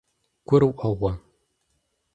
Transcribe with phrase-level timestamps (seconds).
[0.47, 1.13] ГурыӀуэгъуэ?